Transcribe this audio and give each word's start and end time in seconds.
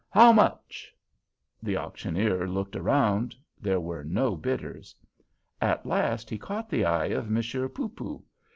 How 0.09 0.31
much?" 0.33 0.91
The 1.61 1.77
auctioneer 1.77 2.47
looked 2.47 2.75
around; 2.75 3.35
there 3.61 3.79
were 3.79 4.03
no 4.03 4.35
bidders. 4.35 4.95
At 5.61 5.85
last 5.85 6.27
he 6.27 6.39
caught 6.39 6.71
the 6.71 6.85
eye 6.85 7.09
of 7.13 7.29
Monsieur 7.29 7.69
Poopoo. 7.69 8.23